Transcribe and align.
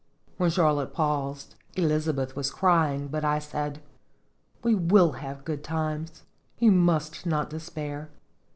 "When 0.39 0.49
Charlotte 0.49 0.95
paused, 0.95 1.53
Elizabeth 1.75 2.35
was 2.35 2.49
cry 2.49 2.95
ing, 2.95 3.09
but 3.09 3.23
I 3.23 3.37
said:" 3.37 3.83
We 4.63 4.73
will 4.73 5.11
have 5.17 5.45
good 5.45 5.63
times. 5.63 6.23
You 6.57 6.71
must 6.71 7.27
not 7.27 7.51
despair. 7.51 8.09